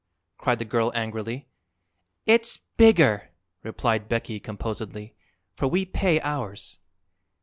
[0.39, 1.47] cried the girl angrily.
[2.25, 3.29] "It's bigger,"
[3.61, 5.13] replied Becky composedly,
[5.53, 6.79] "for we pay ours."